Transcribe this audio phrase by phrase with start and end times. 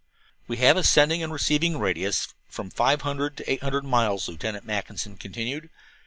[0.47, 4.27] "We have a sending and receiving radius of from five hundred to eight hundred miles,"
[4.27, 5.69] Lieutenant Mackinson continued.